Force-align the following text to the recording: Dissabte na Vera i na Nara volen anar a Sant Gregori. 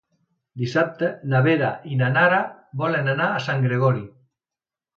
Dissabte 0.61 1.09
na 1.33 1.41
Vera 1.49 1.69
i 1.91 1.99
na 2.01 2.09
Nara 2.17 2.41
volen 2.85 3.15
anar 3.17 3.31
a 3.37 3.47
Sant 3.51 3.65
Gregori. 3.69 4.05